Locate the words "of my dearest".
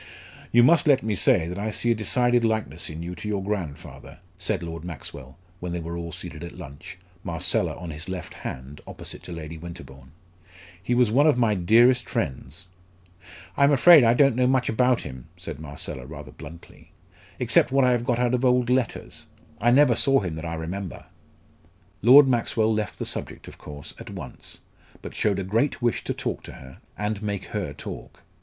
11.27-12.09